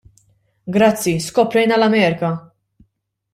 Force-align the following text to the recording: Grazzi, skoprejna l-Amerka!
Grazzi, 0.77 1.13
skoprejna 1.25 1.77
l-Amerka! 1.77 2.33